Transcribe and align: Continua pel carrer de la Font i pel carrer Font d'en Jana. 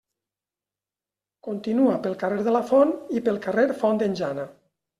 Continua 1.49 2.01
pel 2.07 2.17
carrer 2.25 2.47
de 2.49 2.55
la 2.57 2.63
Font 2.73 2.97
i 3.19 3.25
pel 3.29 3.41
carrer 3.47 3.69
Font 3.85 4.05
d'en 4.05 4.21
Jana. 4.25 4.51